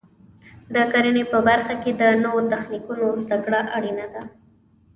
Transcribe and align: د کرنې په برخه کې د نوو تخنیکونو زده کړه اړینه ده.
د 0.73 0.75
کرنې 0.91 1.23
په 1.31 1.39
برخه 1.47 1.73
کې 1.83 1.91
د 2.01 2.03
نوو 2.23 2.39
تخنیکونو 2.53 3.07
زده 3.23 3.37
کړه 3.43 3.59
اړینه 3.77 4.05
ده. 4.13 4.23